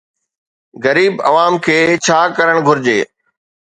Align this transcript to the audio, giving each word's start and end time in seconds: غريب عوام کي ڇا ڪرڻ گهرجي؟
غريب 0.85 1.13
عوام 1.29 1.53
کي 1.69 1.79
ڇا 2.05 2.19
ڪرڻ 2.37 2.55
گهرجي؟ 2.67 3.01